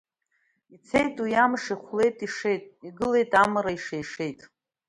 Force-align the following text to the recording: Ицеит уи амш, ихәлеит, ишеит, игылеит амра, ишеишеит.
Ицеит 0.75 1.15
уи 1.23 1.31
амш, 1.43 1.63
ихәлеит, 1.73 2.17
ишеит, 2.27 2.63
игылеит 2.87 3.31
амра, 3.43 3.71
ишеишеит. 3.77 4.39